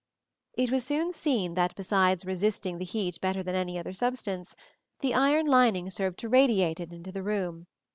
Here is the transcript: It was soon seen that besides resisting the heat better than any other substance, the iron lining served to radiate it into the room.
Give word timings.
It 0.55 0.71
was 0.71 0.83
soon 0.83 1.13
seen 1.13 1.53
that 1.53 1.75
besides 1.75 2.25
resisting 2.25 2.79
the 2.79 2.85
heat 2.85 3.21
better 3.21 3.43
than 3.43 3.53
any 3.53 3.77
other 3.77 3.93
substance, 3.93 4.55
the 5.01 5.13
iron 5.13 5.45
lining 5.45 5.91
served 5.91 6.17
to 6.21 6.27
radiate 6.27 6.79
it 6.79 6.91
into 6.91 7.11
the 7.11 7.21
room. 7.21 7.67